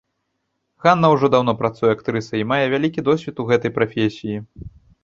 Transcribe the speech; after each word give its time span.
Ганна 0.85 1.11
ўжо 1.15 1.29
даўно 1.35 1.55
працуе 1.61 1.91
актрысай 1.99 2.39
і 2.45 2.49
мае 2.53 2.61
вялікі 2.73 3.07
досвед 3.13 3.35
у 3.47 3.51
гэтай 3.53 3.71
прафесіі. 3.79 4.37